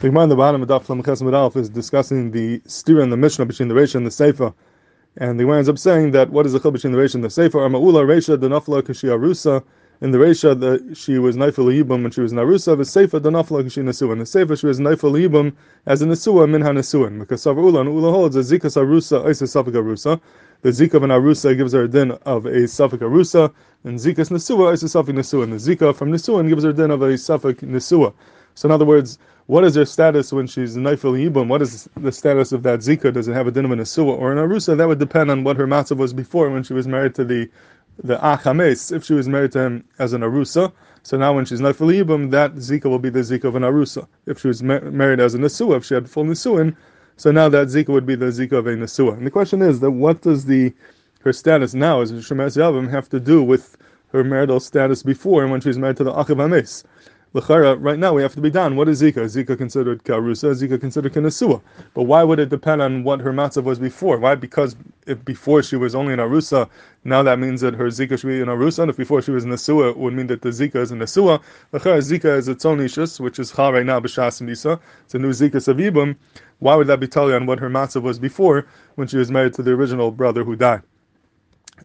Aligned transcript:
The 0.00 0.08
Gemara 0.08 0.22
on 0.22 0.28
the 0.30 0.36
bottom 0.36 0.62
of 0.62 0.68
Daf 0.68 0.86
Medalf 0.86 1.56
is 1.56 1.68
discussing 1.68 2.30
the 2.30 2.60
stira 2.60 3.02
in 3.02 3.10
the 3.10 3.18
Mishnah 3.18 3.44
between 3.44 3.68
the 3.68 3.74
Reisha 3.74 3.96
and 3.96 4.06
the 4.06 4.10
Seifa. 4.10 4.54
And 5.18 5.38
the 5.38 5.44
Gemara 5.44 5.58
ends 5.58 5.68
up 5.68 5.78
saying 5.78 6.12
that 6.12 6.30
what 6.30 6.46
is 6.46 6.54
the 6.54 6.58
chil 6.58 6.70
between 6.70 6.94
the 6.94 6.98
Reisha 6.98 7.16
and 7.16 7.24
the 7.24 7.28
Seifa? 7.28 7.56
Arma'ula 7.56 8.06
Reisha 8.06 8.38
denafla 8.38 8.82
kashi 8.82 9.08
arusa. 9.08 9.62
In 10.00 10.10
the 10.10 10.16
Reisha, 10.16 10.58
the, 10.58 10.94
she 10.94 11.18
was 11.18 11.36
naifel 11.36 11.66
yibum 11.66 12.02
when 12.02 12.10
she 12.10 12.22
was 12.22 12.32
narusa. 12.32 12.78
The 12.78 12.84
Seifa 12.84 13.20
denafla 13.20 13.62
kashi 13.62 13.82
nesuah. 13.82 14.12
In 14.12 14.18
the 14.20 14.24
Seifa, 14.24 14.58
she 14.58 14.66
was 14.66 14.80
naifel 14.80 15.20
yibum 15.20 15.52
as 15.84 16.00
a 16.00 16.06
nesuah 16.06 16.48
min 16.48 16.62
ha 16.62 16.70
nesuah. 16.70 17.18
Because 17.18 17.44
Savra 17.44 17.78
and 17.78 17.90
Ula 17.90 18.10
holds 18.10 18.36
a 18.36 18.38
zikas 18.38 18.82
arusa 18.82 19.28
isa 19.28 19.44
safik 19.44 19.74
arusa. 19.74 20.18
The 20.62 20.70
zika 20.70 20.94
of 20.94 21.02
an 21.02 21.10
arusa 21.10 21.54
gives 21.54 21.74
her 21.74 21.82
a 21.82 21.88
din 21.88 22.12
of 22.12 22.46
a 22.46 22.62
safik 22.62 23.00
arusa. 23.00 23.52
And 23.84 23.98
zikas 23.98 24.30
nesuah 24.30 24.72
isa 24.72 24.86
safik 24.86 25.14
nesuah. 25.14 25.42
And 25.42 25.52
the 25.52 25.56
zika 25.56 25.94
from 25.94 26.10
nesuah 26.10 26.48
gives 26.48 26.64
her 26.64 26.70
a 26.70 26.72
din 26.72 26.90
of 26.90 27.02
a 27.02 27.08
safik 27.08 27.56
nesuah. 27.56 28.14
So 28.54 28.66
in 28.66 28.72
other 28.72 28.86
words, 28.86 29.18
what 29.50 29.64
is 29.64 29.74
her 29.74 29.84
status 29.84 30.32
when 30.32 30.46
she's 30.46 30.76
Naifel 30.76 31.18
Yibum? 31.18 31.48
What 31.48 31.60
is 31.60 31.88
the 31.96 32.12
status 32.12 32.52
of 32.52 32.62
that 32.62 32.78
Zika? 32.78 33.12
Does 33.12 33.26
it 33.26 33.32
have 33.32 33.48
a 33.48 33.50
din 33.50 33.64
of 33.64 33.72
an 33.72 33.80
Asua 33.80 34.16
or 34.16 34.30
an 34.30 34.38
Arusa? 34.38 34.76
That 34.76 34.86
would 34.86 35.00
depend 35.00 35.28
on 35.28 35.42
what 35.42 35.56
her 35.56 35.66
matzav 35.66 35.96
was 35.96 36.12
before 36.12 36.48
when 36.50 36.62
she 36.62 36.72
was 36.72 36.86
married 36.86 37.16
to 37.16 37.24
the 37.24 37.50
the 38.04 38.16
Achames. 38.18 38.92
If 38.94 39.04
she 39.04 39.12
was 39.12 39.28
married 39.28 39.50
to 39.52 39.60
him 39.60 39.84
as 39.98 40.12
an 40.12 40.20
Arusa, 40.20 40.72
so 41.02 41.16
now 41.16 41.34
when 41.34 41.46
she's 41.46 41.60
Naifel 41.60 41.92
Yibum, 41.92 42.30
that 42.30 42.54
Zika 42.54 42.84
will 42.84 43.00
be 43.00 43.10
the 43.10 43.18
Zika 43.18 43.42
of 43.42 43.56
an 43.56 43.64
Arusa. 43.64 44.06
If 44.26 44.40
she 44.40 44.46
was 44.46 44.62
ma- 44.62 44.78
married 44.78 45.18
as 45.18 45.34
an 45.34 45.42
Asua, 45.42 45.78
if 45.78 45.84
she 45.84 45.94
had 45.94 46.08
full 46.08 46.24
Nisuin, 46.24 46.76
so 47.16 47.32
now 47.32 47.48
that 47.48 47.66
Zika 47.66 47.88
would 47.88 48.06
be 48.06 48.14
the 48.14 48.26
Zika 48.26 48.52
of 48.52 48.68
a 48.68 48.76
Nasua. 48.76 49.14
And 49.14 49.26
the 49.26 49.32
question 49.32 49.62
is 49.62 49.80
that 49.80 49.90
what 49.90 50.22
does 50.22 50.44
the 50.44 50.72
her 51.22 51.32
status 51.32 51.74
now 51.74 52.02
as 52.02 52.12
Shemes 52.12 52.56
Yavim 52.56 52.88
have 52.88 53.08
to 53.08 53.18
do 53.18 53.42
with 53.42 53.76
her 54.12 54.22
marital 54.22 54.60
status 54.60 55.02
before 55.02 55.42
and 55.42 55.50
when 55.50 55.60
she 55.60 55.68
was 55.68 55.78
married 55.78 55.96
to 55.96 56.04
the 56.04 56.12
Achav? 56.12 56.84
L'chara, 57.32 57.76
right 57.80 58.00
now 58.00 58.12
we 58.12 58.22
have 58.22 58.34
to 58.34 58.40
be 58.40 58.50
done. 58.50 58.74
What 58.74 58.88
is 58.88 59.02
Zika? 59.02 59.24
Zika 59.26 59.56
considered 59.56 60.02
karusa? 60.02 60.52
Zika 60.52 60.80
considered 60.80 61.12
kanasua? 61.12 61.62
But 61.94 62.02
why 62.02 62.24
would 62.24 62.40
it 62.40 62.48
depend 62.48 62.82
on 62.82 63.04
what 63.04 63.20
her 63.20 63.32
matzav 63.32 63.62
was 63.62 63.78
before? 63.78 64.18
Why? 64.18 64.34
Because 64.34 64.74
if 65.06 65.24
before 65.24 65.62
she 65.62 65.76
was 65.76 65.94
only 65.94 66.12
an 66.12 66.18
arusa, 66.18 66.68
now 67.04 67.22
that 67.22 67.38
means 67.38 67.60
that 67.60 67.74
her 67.74 67.86
Zika 67.86 68.18
should 68.18 68.26
be 68.26 68.40
an 68.40 68.48
arusa, 68.48 68.80
and 68.80 68.90
if 68.90 68.96
before 68.96 69.22
she 69.22 69.30
was 69.30 69.44
an 69.44 69.52
asua, 69.52 69.90
it 69.90 69.96
would 69.96 70.12
mean 70.12 70.26
that 70.26 70.42
the 70.42 70.48
Zika 70.48 70.74
is 70.76 70.90
an 70.90 70.98
asua. 70.98 71.40
L'chara, 71.72 71.98
Zika 71.98 72.36
is 72.36 72.48
its 72.48 72.64
own 72.64 72.78
ishus, 72.78 73.20
which 73.20 73.38
is 73.38 73.52
ha 73.52 73.68
right 73.68 73.86
now 73.86 74.00
b'shas 74.00 74.42
misa. 74.42 74.80
It's 75.04 75.14
a 75.14 75.18
new 75.20 75.30
Zika 75.30 75.58
savibum. 75.62 76.16
Why 76.58 76.74
would 76.74 76.88
that 76.88 76.98
be 76.98 77.06
telling 77.06 77.34
on 77.34 77.46
what 77.46 77.60
her 77.60 77.70
matzav 77.70 78.02
was 78.02 78.18
before 78.18 78.66
when 78.96 79.06
she 79.06 79.18
was 79.18 79.30
married 79.30 79.54
to 79.54 79.62
the 79.62 79.70
original 79.70 80.10
brother 80.10 80.42
who 80.42 80.56
died? 80.56 80.82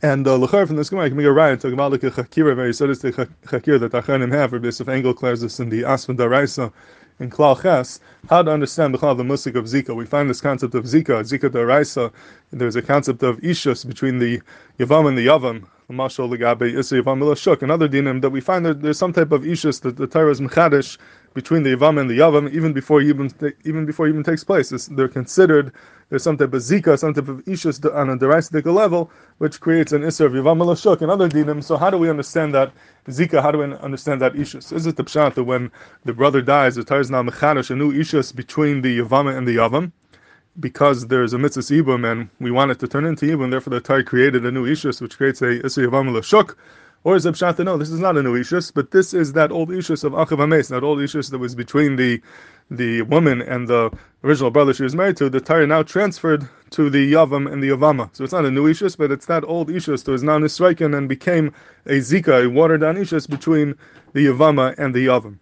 And 0.00 0.26
uh, 0.26 0.38
lechar 0.38 0.66
from 0.66 0.76
this 0.76 0.88
Gemara 0.88 1.08
can 1.08 1.18
make 1.18 1.26
a 1.26 1.32
riot 1.32 1.60
talking 1.60 1.74
about 1.74 1.92
like 1.92 2.02
a 2.04 2.10
chakira, 2.10 2.56
very 2.56 2.72
so 2.72 2.86
to 2.86 2.94
the 2.94 3.12
chakira 3.46 3.78
that 3.80 3.92
Achanim 3.92 4.32
have, 4.32 4.54
or 4.54 4.58
Yosef 4.58 4.88
Engel 4.88 5.12
declares 5.12 5.42
this 5.42 5.60
in 5.60 5.68
the 5.68 5.82
Asvan 5.82 6.16
D'Oraisa 6.16 6.72
in 7.18 7.30
Klal 7.30 7.60
Ches, 7.60 8.00
how 8.28 8.42
to 8.42 8.50
understand 8.50 8.94
the 8.94 9.06
of 9.06 9.16
the 9.18 9.24
musik 9.24 9.54
of 9.54 9.66
Zika. 9.66 9.94
We 9.94 10.06
find 10.06 10.28
this 10.28 10.40
concept 10.40 10.74
of 10.74 10.84
Zika, 10.84 11.22
Zika 11.22 11.50
Daraisa. 11.50 12.12
There's 12.50 12.76
a 12.76 12.82
concept 12.82 13.22
of 13.22 13.38
Ishus 13.40 13.86
between 13.86 14.18
the 14.18 14.40
Yavam 14.78 15.08
and 15.08 15.18
the 15.18 15.26
Yavam. 15.26 15.66
The 15.88 15.94
Mashal 15.94 16.34
Legabe 16.34 16.78
Isa 16.78 17.02
Yavam 17.02 17.36
Shuk, 17.36 17.62
and 17.62 17.70
dinim 17.70 18.22
that 18.22 18.30
we 18.30 18.40
find 18.40 18.64
that 18.64 18.82
there's 18.82 18.98
some 18.98 19.12
type 19.12 19.30
of 19.32 19.42
Ishus 19.42 19.80
that 19.82 19.96
the 19.96 20.06
Torah 20.06 20.30
is 20.30 20.40
Mechadish 20.40 20.98
between 21.34 21.62
the 21.62 21.76
Yavam 21.76 22.00
and 22.00 22.08
the 22.08 22.18
Yavam, 22.18 22.50
even 22.52 22.72
before 22.72 23.00
even 23.02 23.30
even 23.64 23.84
before 23.84 24.08
even 24.08 24.22
takes 24.22 24.42
place. 24.42 24.72
It's, 24.72 24.86
they're 24.86 25.08
considered 25.08 25.72
there's 26.12 26.22
some 26.24 26.36
type 26.36 26.52
of 26.52 26.60
zika, 26.60 26.98
some 26.98 27.14
type 27.14 27.26
of 27.26 27.38
ishus 27.46 27.82
on 27.96 28.10
a 28.10 28.18
derisidic 28.18 28.66
level, 28.66 29.10
which 29.38 29.58
creates 29.62 29.92
an 29.92 30.02
isser 30.02 30.26
of 30.26 30.32
yivam 30.32 31.00
and 31.00 31.10
other 31.10 31.26
dinim. 31.26 31.64
So 31.64 31.78
how 31.78 31.88
do 31.88 31.96
we 31.96 32.10
understand 32.10 32.52
that 32.52 32.70
zika? 33.06 33.40
How 33.40 33.50
do 33.50 33.56
we 33.56 33.64
understand 33.64 34.20
that 34.20 34.34
ishus? 34.34 34.74
Is 34.74 34.86
it 34.86 34.96
the 34.96 35.04
pshat 35.04 35.32
that 35.36 35.44
when 35.44 35.70
the 36.04 36.12
brother 36.12 36.42
dies, 36.42 36.74
the 36.74 36.84
Torah 36.84 37.00
is 37.00 37.10
now 37.10 37.22
mechadish 37.22 37.70
a 37.70 37.76
new 37.76 37.94
ishus 37.94 38.36
between 38.36 38.82
the 38.82 38.98
yavam 38.98 39.34
and 39.34 39.48
the 39.48 39.56
yavam? 39.56 39.90
Because 40.60 41.06
there's 41.06 41.32
a 41.32 41.38
mitzvah 41.38 41.62
ibum 41.62 42.06
and 42.12 42.28
we 42.40 42.50
want 42.50 42.70
it 42.70 42.78
to 42.80 42.88
turn 42.88 43.06
into 43.06 43.24
ibum, 43.24 43.50
therefore 43.50 43.70
the 43.70 43.80
Torah 43.80 44.04
created 44.04 44.44
a 44.44 44.52
new 44.52 44.66
ishus 44.66 45.00
which 45.00 45.16
creates 45.16 45.40
a 45.40 45.60
isser 45.60 45.88
yavam 45.88 46.22
shuk. 46.22 46.58
Or 47.04 47.16
is 47.16 47.24
pshat 47.24 47.64
no, 47.64 47.78
this 47.78 47.88
is 47.88 48.00
not 48.00 48.18
a 48.18 48.22
new 48.22 48.38
ishus, 48.38 48.70
but 48.74 48.90
this 48.90 49.14
is 49.14 49.32
that 49.32 49.50
old 49.50 49.70
ishus 49.70 50.04
of 50.04 50.12
achav 50.12 50.44
ames, 50.44 50.68
that 50.68 50.82
old 50.82 50.98
ishus 50.98 51.30
that 51.30 51.38
was 51.38 51.54
between 51.54 51.96
the 51.96 52.20
the 52.70 53.00
woman 53.02 53.40
and 53.40 53.66
the 53.66 53.90
original 54.24 54.50
brother 54.50 54.72
she 54.72 54.82
was 54.82 54.94
married 54.94 55.16
to, 55.16 55.28
the 55.28 55.40
Torah 55.40 55.66
now 55.66 55.82
transferred 55.82 56.48
to 56.70 56.88
the 56.88 57.12
Yavam 57.12 57.50
and 57.52 57.62
the 57.62 57.68
Yavama. 57.70 58.08
So 58.12 58.24
it's 58.24 58.32
not 58.32 58.44
a 58.44 58.50
new 58.50 58.70
Ishus, 58.70 58.96
but 58.96 59.10
it's 59.10 59.26
that 59.26 59.44
old 59.44 59.68
Ishus 59.68 60.04
that 60.04 60.12
was 60.12 60.22
now 60.22 60.38
Nisraikin 60.38 60.96
and 60.96 61.08
became 61.08 61.52
a 61.86 61.98
Zika, 61.98 62.44
a 62.44 62.48
watered 62.48 62.80
down 62.80 62.96
Ishus 62.96 63.28
between 63.28 63.74
the 64.12 64.26
Yavama 64.26 64.74
and 64.78 64.94
the 64.94 65.06
Yavam. 65.06 65.38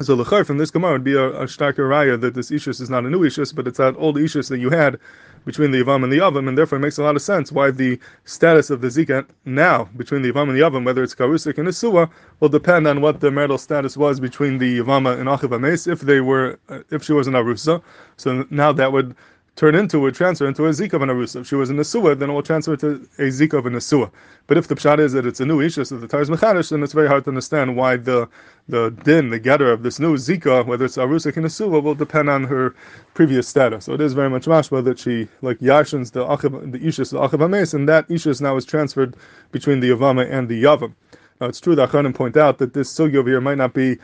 So 0.00 0.14
the 0.14 0.24
lechar 0.24 0.46
from 0.46 0.58
this 0.58 0.70
Gemara 0.70 0.92
would 0.92 1.02
be 1.02 1.14
a, 1.14 1.28
a 1.30 1.46
starker 1.46 1.88
raya 1.88 2.20
that 2.20 2.34
this 2.34 2.52
ishus 2.52 2.80
is 2.80 2.88
not 2.88 3.04
a 3.04 3.10
new 3.10 3.18
ishus, 3.20 3.52
but 3.52 3.66
it's 3.66 3.78
that 3.78 3.96
old 3.98 4.16
ishus 4.16 4.48
that 4.48 4.58
you 4.58 4.70
had 4.70 4.96
between 5.44 5.72
the 5.72 5.82
Yavam 5.82 6.04
and 6.04 6.12
the 6.12 6.18
Yavam, 6.18 6.48
and 6.48 6.56
therefore 6.56 6.78
it 6.78 6.82
makes 6.82 6.98
a 6.98 7.02
lot 7.02 7.16
of 7.16 7.22
sense 7.22 7.50
why 7.50 7.72
the 7.72 7.98
status 8.24 8.70
of 8.70 8.80
the 8.80 8.88
Zika 8.88 9.26
now 9.44 9.88
between 9.96 10.22
the 10.22 10.30
Yavam 10.30 10.50
and 10.50 10.56
the 10.56 10.60
Yavam, 10.60 10.84
whether 10.84 11.02
it's 11.02 11.16
Karusik 11.16 11.58
and 11.58 11.66
Isua, 11.66 12.08
will 12.38 12.48
depend 12.48 12.86
on 12.86 13.00
what 13.00 13.18
the 13.18 13.30
marital 13.32 13.58
status 13.58 13.96
was 13.96 14.20
between 14.20 14.58
the 14.58 14.78
Yavama 14.78 15.18
and 15.18 15.28
Achiv 15.28 15.52
Ames, 15.52 15.88
if 15.88 16.00
they 16.00 16.20
were, 16.20 16.60
uh, 16.68 16.80
if 16.90 17.02
she 17.02 17.12
was 17.12 17.26
an 17.26 17.34
Arusa. 17.34 17.82
So 18.16 18.46
now 18.50 18.72
that 18.72 18.92
would 18.92 19.16
turn 19.58 19.74
into, 19.74 19.98
would 19.98 20.14
transfer 20.14 20.46
into 20.46 20.64
a 20.66 20.70
Zika 20.70 20.94
of 20.94 21.02
an 21.02 21.08
Arusa. 21.08 21.40
If 21.40 21.48
she 21.48 21.56
was 21.56 21.68
an 21.68 21.78
Asua, 21.78 22.16
then 22.16 22.30
it 22.30 22.32
will 22.32 22.44
transfer 22.44 22.76
to 22.76 22.92
a 23.18 23.22
Zika 23.22 23.54
of 23.54 23.66
an 23.66 23.74
Asua. 23.74 24.08
But 24.46 24.56
if 24.56 24.68
the 24.68 24.76
Pshat 24.76 25.00
is 25.00 25.12
that 25.14 25.26
it's 25.26 25.40
a 25.40 25.44
new 25.44 25.58
Ishus 25.58 25.90
of 25.90 26.00
the 26.00 26.06
Tars 26.06 26.30
Mechadish, 26.30 26.70
then 26.70 26.84
it's 26.84 26.92
very 26.92 27.08
hard 27.08 27.24
to 27.24 27.30
understand 27.30 27.76
why 27.76 27.96
the 27.96 28.28
the 28.68 28.90
din, 29.02 29.30
the 29.30 29.40
getter 29.40 29.72
of 29.72 29.82
this 29.82 29.98
new 29.98 30.14
Zika, 30.16 30.64
whether 30.64 30.84
it's 30.84 30.96
Arusa 30.96 31.36
and 31.36 31.46
Asua, 31.46 31.82
will 31.82 31.96
depend 31.96 32.30
on 32.30 32.44
her 32.44 32.72
previous 33.14 33.48
status. 33.48 33.86
So 33.86 33.94
it 33.94 34.00
is 34.00 34.12
very 34.14 34.30
much 34.30 34.46
mashma 34.46 34.84
that 34.84 35.00
she, 35.00 35.26
like 35.42 35.58
Yashins, 35.58 36.12
the 36.12 36.24
Achiv, 36.24 36.70
the 36.70 36.78
Ishus, 36.78 37.10
the 37.10 37.44
Ames, 37.44 37.74
and 37.74 37.88
that 37.88 38.08
Ishus 38.08 38.40
now 38.40 38.56
is 38.56 38.64
transferred 38.64 39.16
between 39.50 39.80
the 39.80 39.90
Yavama 39.90 40.30
and 40.30 40.48
the 40.48 40.62
Yavam. 40.62 40.94
Now 41.40 41.48
it's 41.48 41.60
true 41.60 41.74
that 41.74 41.90
Achanim 41.90 42.14
point 42.14 42.36
out 42.36 42.58
that 42.58 42.74
this 42.74 42.96
sugi 42.96 43.16
over 43.16 43.28
here 43.28 43.40
might 43.40 43.58
not 43.58 43.74
be 43.74 43.98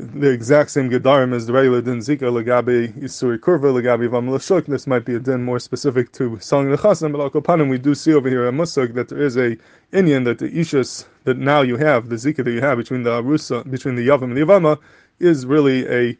the 0.00 0.30
exact 0.30 0.70
same 0.70 0.88
gedarim 0.88 1.34
as 1.34 1.46
the 1.46 1.52
regular 1.52 1.82
din 1.82 1.98
zika 1.98 2.30
legabe 2.30 2.92
isuri 3.02 3.38
kurva 3.38 3.70
legabe 3.72 4.08
vam 4.08 4.64
This 4.66 4.86
might 4.86 5.04
be 5.04 5.14
a 5.14 5.20
din 5.20 5.42
more 5.42 5.58
specific 5.58 6.10
to 6.12 6.38
selling 6.40 6.70
the 6.70 6.78
chasim, 6.78 7.12
but 7.12 7.50
al 7.50 7.66
we 7.66 7.76
do 7.76 7.94
see 7.94 8.14
over 8.14 8.28
here 8.28 8.46
a 8.46 8.52
Musuk 8.52 8.94
that 8.94 9.08
there 9.08 9.22
is 9.22 9.36
a 9.36 9.56
Indian 9.92 10.24
that 10.24 10.38
the 10.38 10.48
ishus 10.48 11.04
that 11.24 11.36
now 11.36 11.60
you 11.60 11.76
have 11.76 12.08
the 12.08 12.16
zika 12.16 12.42
that 12.44 12.50
you 12.50 12.60
have 12.60 12.78
between 12.78 13.02
the 13.02 13.10
arusa 13.10 13.68
between 13.70 13.94
the 13.94 14.06
yavam 14.08 14.24
and 14.24 14.36
the 14.36 14.40
yavama 14.40 14.78
is 15.18 15.44
really 15.44 15.86
a 15.88 16.16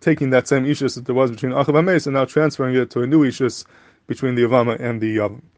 taking 0.00 0.30
that 0.30 0.46
same 0.46 0.64
ishus 0.64 0.94
that 0.94 1.06
there 1.06 1.14
was 1.14 1.30
between 1.30 1.52
achav 1.52 2.06
and 2.06 2.14
now 2.14 2.24
transferring 2.24 2.76
it 2.76 2.90
to 2.90 3.02
a 3.02 3.06
new 3.06 3.24
ishus 3.24 3.64
between 4.06 4.36
the 4.36 4.42
yavama 4.42 4.78
and 4.78 5.00
the 5.00 5.16
yavam. 5.16 5.44